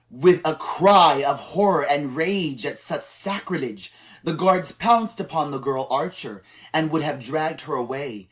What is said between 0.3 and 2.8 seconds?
a cry of horror and of rage at